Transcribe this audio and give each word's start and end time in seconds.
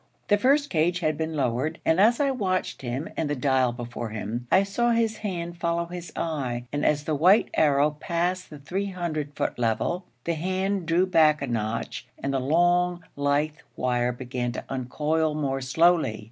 The 0.29 0.37
first 0.39 0.71
cage 0.71 1.01
had 1.01 1.15
been 1.15 1.35
lowered, 1.35 1.77
and 1.85 1.99
as 2.01 2.19
I 2.19 2.31
watched 2.31 2.81
him 2.81 3.07
and 3.15 3.29
the 3.29 3.35
dial 3.35 3.71
before 3.71 4.09
him, 4.09 4.47
I 4.51 4.63
saw 4.63 4.89
his 4.89 5.17
hand 5.17 5.57
follow 5.59 5.85
his 5.85 6.11
eye, 6.15 6.65
and 6.73 6.83
as 6.83 7.03
the 7.03 7.13
white 7.13 7.51
arrow 7.53 7.91
passed 7.91 8.49
the 8.49 8.57
300 8.57 9.35
foot 9.35 9.59
level, 9.59 10.05
the 10.23 10.33
hand 10.33 10.87
drew 10.87 11.05
back 11.05 11.39
a 11.43 11.45
notch 11.45 12.07
and 12.17 12.33
the 12.33 12.39
long, 12.39 13.03
lithe 13.15 13.57
wire 13.75 14.11
began 14.11 14.51
to 14.53 14.63
uncoil 14.69 15.35
more 15.35 15.61
slowly. 15.61 16.19